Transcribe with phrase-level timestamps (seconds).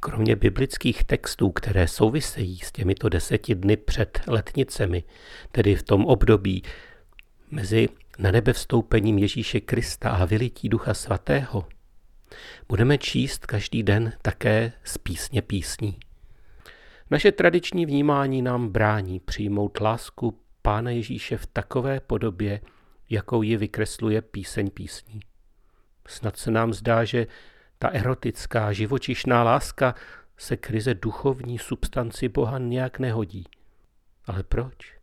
[0.00, 5.04] Kromě biblických textů, které souvisejí s těmito deseti dny před letnicemi,
[5.52, 6.62] tedy v tom období
[7.50, 11.66] mezi na nebe vstoupením Ježíše Krista a vylití Ducha Svatého,
[12.68, 15.96] budeme číst každý den také z písně písní.
[17.10, 22.60] Naše tradiční vnímání nám brání přijmout lásku Pána Ježíše v takové podobě,
[23.10, 25.20] jakou ji vykresluje píseň písní.
[26.06, 27.26] Snad se nám zdá, že
[27.78, 29.94] ta erotická, živočišná láska
[30.36, 33.44] se krize duchovní substanci Boha nějak nehodí.
[34.24, 34.96] Ale proč?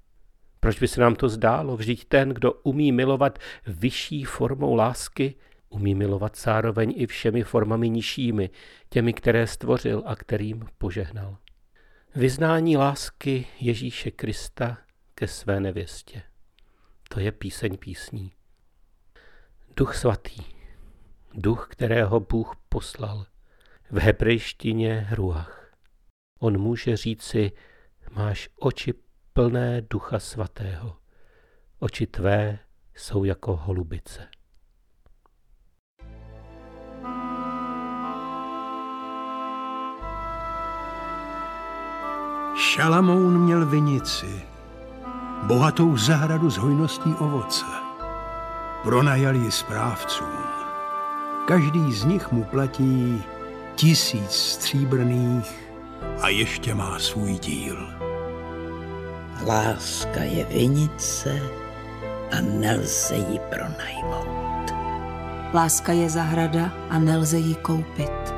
[0.59, 1.77] Proč by se nám to zdálo?
[1.77, 5.35] Vždyť ten, kdo umí milovat vyšší formou lásky,
[5.69, 8.49] umí milovat zároveň i všemi formami nižšími,
[8.89, 11.37] těmi, které stvořil a kterým požehnal.
[12.15, 14.77] Vyznání lásky Ježíše Krista
[15.15, 16.21] ke své nevěstě.
[17.09, 18.31] To je píseň písní.
[19.75, 20.41] Duch svatý,
[21.33, 23.25] duch, kterého Bůh poslal,
[23.91, 25.73] v hebrejštině ruach.
[26.39, 27.51] On může říci,
[28.11, 28.93] máš oči
[29.33, 30.97] plné ducha svatého.
[31.79, 32.59] Oči tvé
[32.95, 34.27] jsou jako holubice.
[42.55, 44.41] Šalamoun měl vinici,
[45.47, 47.65] bohatou zahradu z hojností ovoce.
[48.83, 50.62] Pronajal ji správcům.
[51.45, 53.23] Každý z nich mu platí
[53.75, 55.71] tisíc stříbrných
[56.21, 57.89] a ještě má svůj díl.
[59.47, 61.41] Láska je vinice
[62.31, 64.71] a nelze ji pronajmout.
[65.53, 68.33] Láska je zahrada a nelze ji koupit.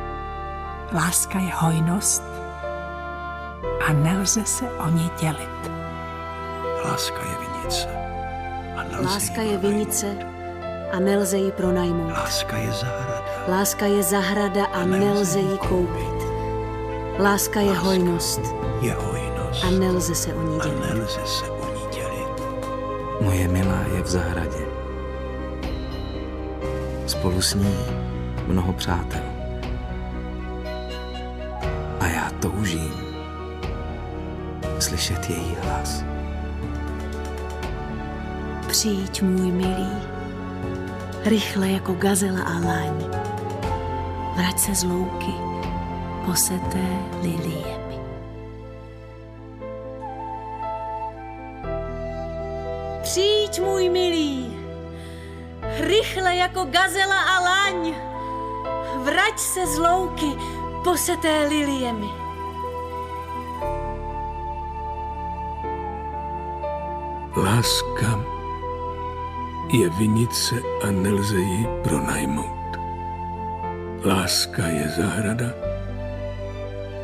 [0.93, 2.23] Láska je hojnost
[3.87, 5.71] a nelze se o ní dělit.
[6.85, 7.87] Láska je vinice
[8.77, 10.35] a nelze Láska ji je vinice
[10.91, 12.11] a nelze ji pronajmout.
[12.11, 13.21] Láska je zahrada.
[13.47, 16.15] Láska je zahrada a nelze ji koupit.
[17.19, 18.41] Láska je hojnost
[18.81, 20.79] Je hojnost a nelze se o ní a dělit.
[20.95, 22.41] nelze se o ní dělit.
[23.21, 24.65] Moje milá je v zahradě.
[27.07, 27.75] Spolu s ní
[28.47, 29.21] mnoho přátel.
[31.99, 32.93] A já toužím
[34.79, 36.03] slyšet její hlas.
[38.67, 39.89] Přijď, můj milý,
[41.25, 43.03] rychle jako gazela a laň.
[44.35, 45.33] Vrať se z louky,
[46.25, 46.87] poseté
[47.21, 47.99] liliemi.
[53.01, 54.57] Přijď, můj milý,
[55.79, 57.93] rychle jako gazela a laň.
[59.03, 60.31] Vrať se z louky,
[60.83, 62.09] poseté liliemi.
[67.35, 68.34] Láska
[69.73, 72.77] je vinice a nelze ji pronajmout.
[74.05, 75.49] Láska je zahrada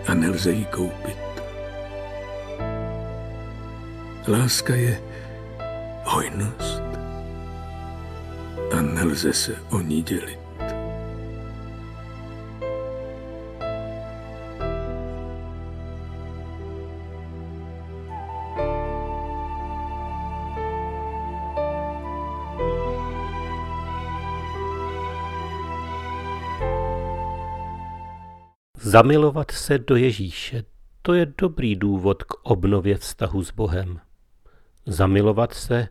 [0.07, 1.17] a nelze ji koupit.
[4.27, 5.01] Láska je
[6.05, 6.83] hojnost
[8.77, 10.40] a nelze se o ní dělit.
[28.91, 30.63] Zamilovat se do Ježíše,
[31.01, 33.99] to je dobrý důvod k obnově vztahu s Bohem.
[34.85, 35.87] Zamilovat se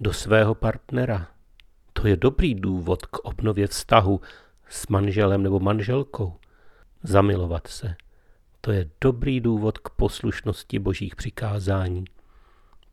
[0.00, 1.28] do svého partnera,
[1.92, 4.20] to je dobrý důvod k obnově vztahu
[4.68, 6.36] s manželem nebo manželkou.
[7.02, 7.96] Zamilovat se,
[8.60, 12.04] to je dobrý důvod k poslušnosti božích přikázání.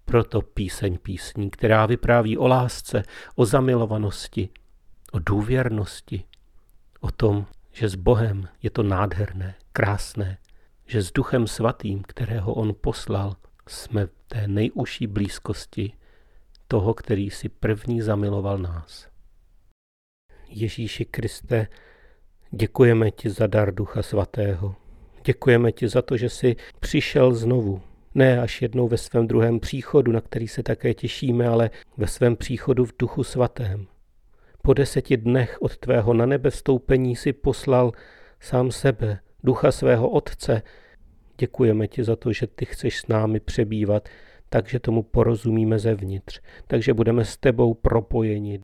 [0.06, 3.04] Proto píseň písní, která vypráví o lásce,
[3.36, 4.50] o zamilovanosti,
[5.12, 6.24] o důvěrnosti,
[7.00, 10.38] o tom, že s Bohem je to nádherné, krásné,
[10.86, 13.36] že s Duchem Svatým, kterého On poslal,
[13.68, 15.94] jsme v té nejužší blízkosti
[16.68, 19.08] toho, který si první zamiloval nás.
[20.48, 21.68] Ježíši Kriste,
[22.52, 24.76] děkujeme ti za dar Ducha Svatého.
[25.26, 27.82] Děkujeme ti za to, že jsi přišel znovu.
[28.16, 32.36] Ne až jednou ve svém druhém příchodu, na který se také těšíme, ale ve svém
[32.36, 33.88] příchodu v Duchu Svatém.
[34.66, 37.92] Po deseti dnech od tvého na nebe vstoupení si poslal
[38.40, 40.62] sám sebe, ducha svého Otce.
[41.38, 44.10] Děkujeme ti za to, že ty chceš s námi přebývat,
[44.50, 48.60] takže tomu porozumíme zevnitř, takže budeme s tebou propojeni.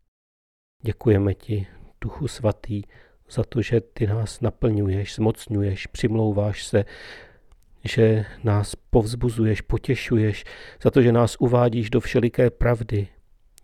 [0.84, 1.68] Děkujeme ti,
[2.02, 2.81] duchu svatý,
[3.30, 6.86] za to, že ty nás naplňuješ, zmocňuješ, přimlouváš se,
[7.84, 10.44] že nás povzbuzuješ, potěšuješ,
[10.84, 13.07] za to, že nás uvádíš do všeliké pravdy,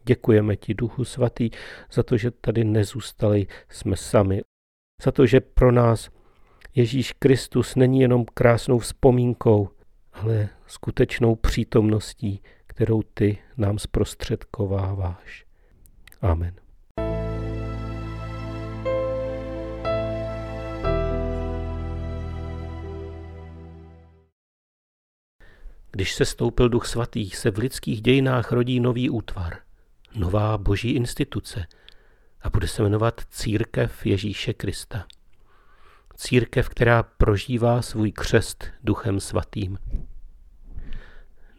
[0.07, 1.49] Děkujeme ti, Duchu Svatý,
[1.91, 4.41] za to, že tady nezůstali jsme sami,
[5.03, 6.09] za to, že pro nás
[6.75, 9.69] Ježíš Kristus není jenom krásnou vzpomínkou,
[10.13, 15.45] ale skutečnou přítomností, kterou ty nám zprostředkováváš.
[16.21, 16.55] Amen.
[25.91, 29.65] Když se stoupil duch svatý, se v lidských dějinách rodí nový útvar,
[30.15, 31.65] nová boží instituce
[32.41, 35.05] a bude se jmenovat Církev Ježíše Krista.
[36.15, 39.77] Církev, která prožívá svůj křest duchem svatým.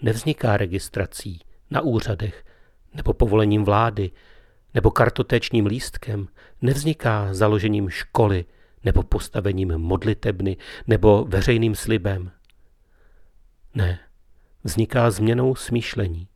[0.02, 2.44] Nevzniká registrací na úřadech
[2.94, 4.10] nebo povolením vlády
[4.74, 6.28] nebo kartotéčním lístkem,
[6.62, 8.44] nevzniká založením školy
[8.84, 10.56] nebo postavením modlitebny
[10.86, 12.30] nebo veřejným slibem.
[13.74, 13.98] Ne,
[14.64, 16.28] vzniká změnou smýšlení,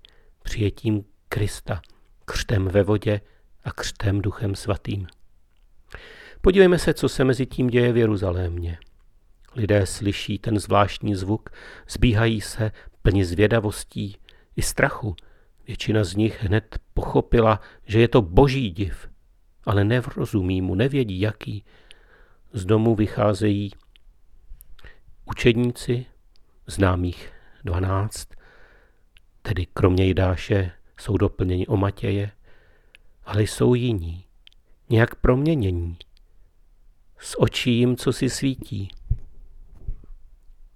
[0.42, 1.80] přijetím Krista,
[2.30, 3.20] křtem ve vodě
[3.64, 5.06] a křtem duchem svatým.
[6.40, 8.78] Podívejme se, co se mezi tím děje v Jeruzalémě.
[9.56, 11.50] Lidé slyší ten zvláštní zvuk,
[11.88, 12.72] zbíhají se,
[13.02, 14.16] plni zvědavostí
[14.56, 15.16] i strachu.
[15.66, 19.08] Většina z nich hned pochopila, že je to boží div,
[19.64, 21.64] ale nevrozumí mu, nevědí jaký.
[22.52, 23.70] Z domu vycházejí
[25.24, 26.06] učedníci,
[26.66, 27.32] známých
[27.64, 28.28] dvanáct,
[29.42, 32.30] tedy kromě Jidáše jsou doplněni o Matěje,
[33.24, 34.24] ale jsou jiní,
[34.88, 35.96] nějak proměnění,
[37.18, 38.88] s očí jim co si svítí.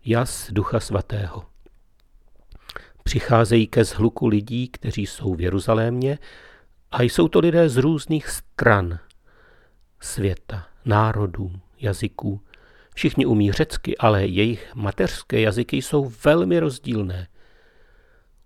[0.04, 1.44] Jas Ducha Svatého.
[3.02, 6.18] Přicházejí ke zhluku lidí, kteří jsou v Jeruzalémě
[6.90, 8.98] a jsou to lidé z různých stran
[10.00, 12.40] světa, národů, jazyků.
[12.94, 17.28] Všichni umí řecky, ale jejich mateřské jazyky jsou velmi rozdílné.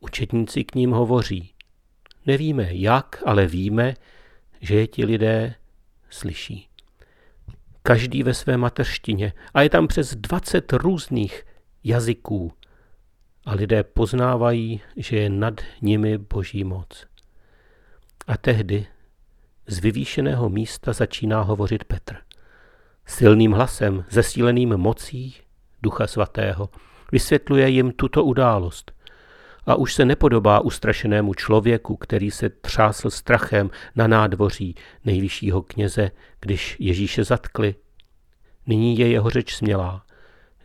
[0.00, 1.54] Učetníci k ním hovoří.
[2.28, 3.94] Nevíme jak, ale víme,
[4.60, 5.54] že je ti lidé
[6.10, 6.68] slyší
[7.88, 11.44] každý ve své mateřštině a je tam přes 20 různých
[11.84, 12.52] jazyků
[13.46, 17.06] a lidé poznávají, že je nad nimi boží moc.
[18.26, 18.86] A tehdy
[19.66, 22.16] z vyvýšeného místa začíná hovořit Petr.
[23.06, 25.36] Silným hlasem, zesíleným mocí
[25.82, 26.68] Ducha Svatého,
[27.12, 28.92] vysvětluje jim tuto událost.
[29.66, 34.74] A už se nepodobá ustrašenému člověku, který se třásl strachem na nádvoří
[35.04, 36.10] nejvyššího kněze,
[36.40, 37.74] když Ježíše zatkli.
[38.66, 40.04] Nyní je jeho řeč smělá.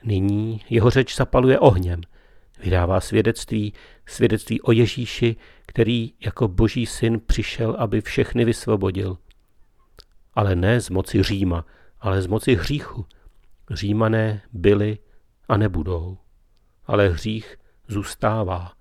[0.04, 2.02] Nyní jeho řeč zapaluje ohněm.
[2.64, 3.74] Vydává svědectví,
[4.06, 5.36] svědectví o Ježíši,
[5.66, 9.18] který jako boží syn přišel, aby všechny vysvobodil.
[10.34, 11.66] Ale ne z moci Říma,
[12.00, 13.06] ale z moci hříchu.
[13.72, 14.98] Římané byli
[15.48, 16.18] a nebudou.
[16.86, 17.58] Ale hřích
[17.88, 18.72] zůstává.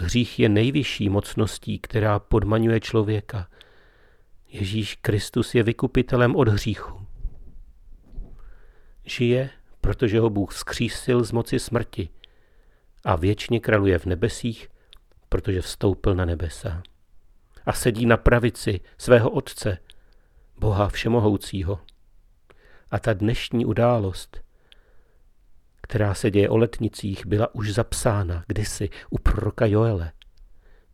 [0.00, 3.48] Hřích je nejvyšší mocností, která podmaňuje člověka.
[4.48, 7.06] Ježíš Kristus je vykupitelem od hříchu.
[9.04, 9.50] Žije,
[9.80, 12.08] protože ho Bůh vzkřísil z moci smrti
[13.04, 14.68] a věčně kraluje v nebesích,
[15.28, 16.82] protože vstoupil na nebesa.
[17.66, 19.78] A sedí na pravici svého Otce,
[20.58, 21.80] Boha Všemohoucího.
[22.90, 24.40] A ta dnešní událost,
[25.80, 30.12] která se děje o letnicích, byla už zapsána kdysi u proroka Joele.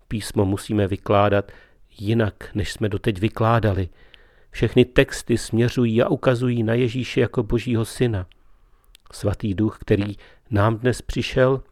[0.08, 1.52] Písmo musíme vykládat
[1.98, 3.88] jinak, než jsme doteď vykládali.
[4.50, 8.26] Všechny texty směřují a ukazují na Ježíše jako Božího syna.
[9.12, 10.16] Svatý duch, který
[10.50, 11.62] nám dnes přišel,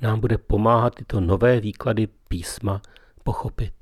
[0.00, 2.82] nám bude pomáhat tyto nové výklady písma
[3.24, 3.72] pochopit.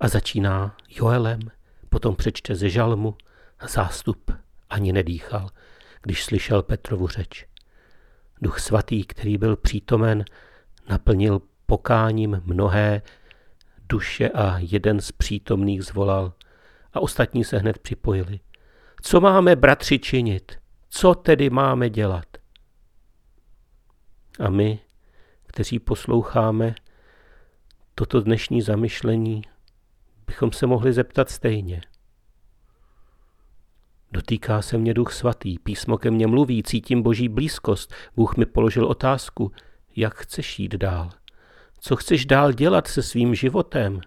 [0.00, 1.40] A začíná Joelem,
[1.88, 3.16] potom přečte ze žalmu
[3.68, 4.30] zástup
[4.70, 5.48] ani nedýchal,
[6.02, 7.46] když slyšel Petrovu řeč.
[8.42, 10.24] Duch svatý, který byl přítomen,
[10.88, 13.02] naplnil pokáním mnohé
[13.88, 16.32] duše a jeden z přítomných zvolal
[16.92, 18.40] a ostatní se hned připojili.
[19.02, 20.52] Co máme, bratři, činit?
[20.88, 22.26] Co tedy máme dělat?
[24.40, 24.78] A my,
[25.46, 26.74] kteří posloucháme
[27.94, 29.42] toto dnešní zamyšlení,
[30.26, 31.80] bychom se mohli zeptat stejně.
[34.12, 37.94] Dotýká se mě duch svatý, písmo ke mně mluví, cítím boží blízkost.
[38.16, 39.52] Bůh mi položil otázku,
[39.96, 41.10] jak chceš jít dál?
[41.80, 44.00] Co chceš dál dělat se svým životem?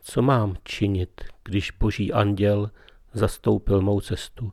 [0.00, 2.70] Co mám činit, když boží anděl
[3.12, 4.52] zastoupil mou cestu,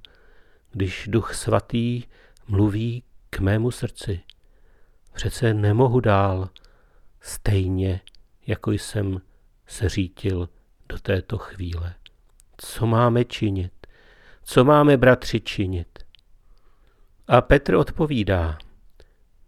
[0.71, 2.03] když duch svatý
[2.47, 4.19] mluví k mému srdci?
[5.13, 6.49] Přece nemohu dál
[7.21, 8.01] stejně,
[8.47, 9.21] jako jsem
[9.67, 10.49] se řítil
[10.89, 11.95] do této chvíle.
[12.57, 13.76] Co máme činit?
[14.49, 15.99] Co máme, bratři, činit?
[17.27, 18.57] A Petr odpovídá,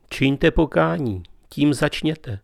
[0.10, 2.40] čiňte pokání, tím začněte.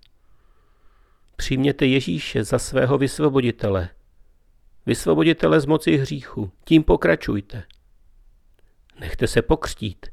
[1.36, 3.90] Přijměte Ježíše za svého vysvoboditele.
[4.86, 7.64] Vysvoboditele z moci hříchu, tím pokračujte.
[9.00, 10.06] nechte se pokřtít.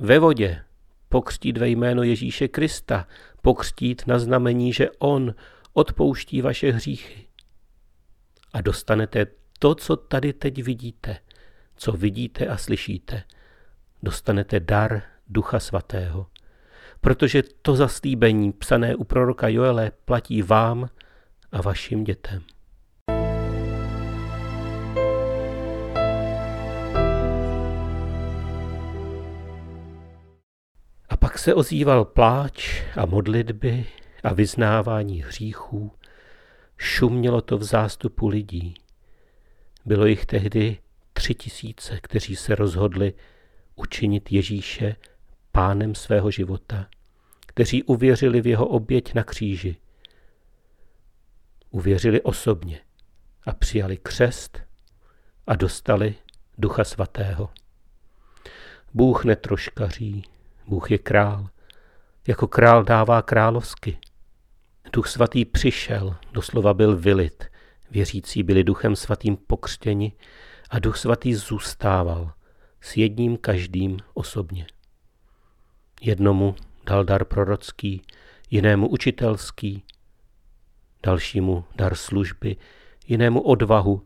[0.00, 0.64] Ve vodě
[1.08, 3.06] pokřtít ve jméno Ježíše Krista,
[3.42, 5.34] pokřtít na znamení, že On
[5.72, 7.26] odpouští vaše hříchy.
[8.52, 9.26] A dostanete
[9.58, 11.18] to, co tady teď vidíte,
[11.76, 13.22] co vidíte a slyšíte.
[14.02, 16.26] Dostanete dar Ducha Svatého.
[17.00, 20.88] Protože to zaslíbení psané u proroka Joele platí vám
[21.52, 22.42] a vašim dětem.
[31.08, 33.86] A pak se ozýval pláč a modlitby
[34.24, 35.92] a vyznávání hříchů.
[36.76, 38.74] Šumělo to v zástupu lidí.
[39.86, 40.78] Bylo jich tehdy
[41.12, 43.14] tři tisíce, kteří se rozhodli
[43.74, 44.96] učinit Ježíše
[45.52, 46.86] pánem svého života,
[47.46, 49.76] kteří uvěřili v jeho oběť na kříži.
[51.70, 52.80] Uvěřili osobně
[53.44, 54.60] a přijali křest
[55.46, 56.14] a dostali
[56.58, 57.50] Ducha Svatého.
[58.94, 60.24] Bůh netroškaří,
[60.66, 61.48] Bůh je král.
[62.28, 63.98] Jako král dává královsky.
[64.92, 67.55] Duch svatý přišel, doslova byl vylit.
[67.90, 70.12] Věřící byli duchem svatým pokřtěni
[70.70, 72.32] a duch svatý zůstával
[72.80, 74.66] s jedním každým osobně.
[76.00, 76.54] Jednomu
[76.86, 78.02] dal dar prorocký,
[78.50, 79.84] jinému učitelský,
[81.02, 82.56] dalšímu dar služby,
[83.06, 84.02] jinému odvahu,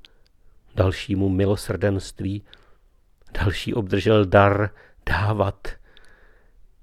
[0.75, 2.43] dalšímu milosrdenství,
[3.33, 4.71] další obdržel dar
[5.07, 5.69] dávat,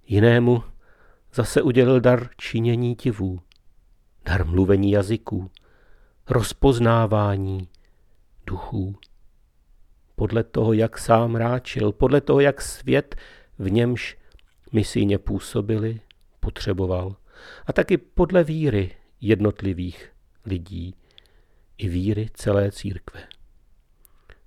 [0.08, 0.63] jinému
[1.34, 3.39] zase udělil dar činění divů,
[4.25, 5.51] dar mluvení jazyků,
[6.29, 7.69] rozpoznávání
[8.48, 8.96] duchů.
[10.15, 13.15] Podle toho, jak sám ráčil, podle toho, jak svět,
[13.60, 14.17] v němž
[14.72, 16.01] misijně působili,
[16.39, 17.15] potřeboval.
[17.65, 20.12] A taky podle víry jednotlivých
[20.46, 20.96] lidí
[21.77, 23.27] i víry celé církve.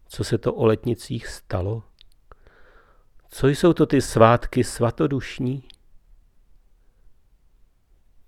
[0.09, 1.83] Co se to o letnicích stalo?
[3.29, 5.65] Co jsou to ty svátky svatodušní?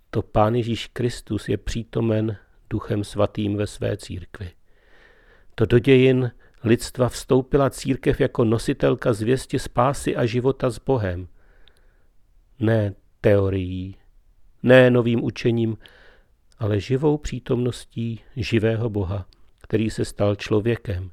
[0.09, 2.37] To Pán Ježíš Kristus je přítomen
[2.73, 4.51] Duchem Svatým ve své církvi.
[5.55, 6.31] To do dějin
[6.63, 11.27] lidstva vstoupila církev jako nositelka zvěsti spásy a života s Bohem.
[12.59, 13.95] Ne teorií,
[14.63, 15.77] ne novým učením,
[16.59, 19.25] ale živou přítomností živého Boha,
[19.61, 21.11] který se stal člověkem,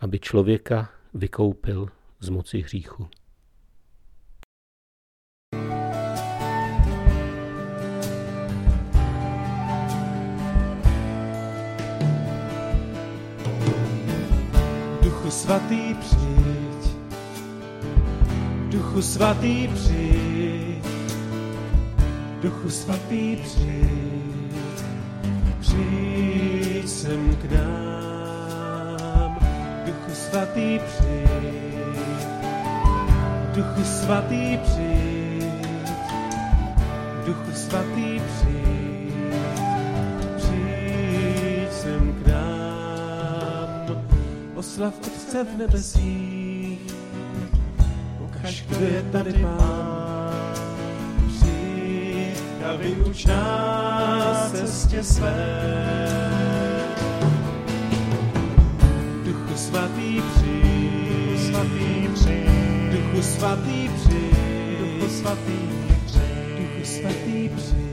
[0.00, 1.88] aby člověka vykoupil
[2.20, 3.08] z moci hříchu.
[15.28, 16.96] Duchu svatý přijď,
[18.68, 20.84] Duchu svatý přijď,
[22.42, 24.54] Duchu svatý přijď,
[25.60, 29.38] přijď sem k nám,
[29.86, 31.98] Duchu svatý přijď,
[33.54, 35.68] Duchu svatý přijď,
[37.26, 38.57] Duchu svatý přijď,
[44.78, 46.78] oslav Otce v nebesích,
[48.24, 50.54] ukaž, kdo je tady Pán,
[51.26, 55.34] přijď a vyuč nás cestě své.
[59.24, 62.48] Duchu svatý přijď, svatý přijď,
[62.92, 64.34] Duchu svatý přijď,
[64.78, 65.58] Duchu svatý
[66.06, 67.87] přijď, Duchu svatý přijď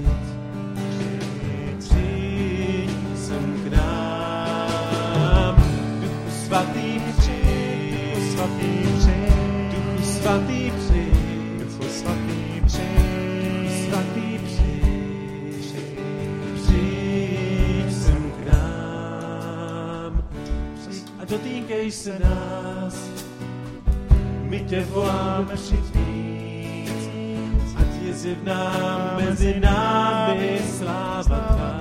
[21.86, 22.96] dotýkej se nás,
[24.50, 31.75] my tě voláme přijď víc, ať je zjevná mezi námi sláva tvá.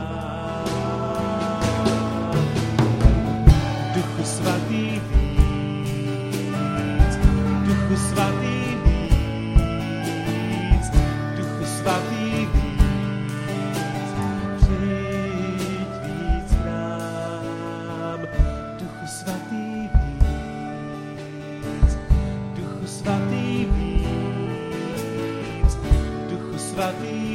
[26.75, 27.34] about me.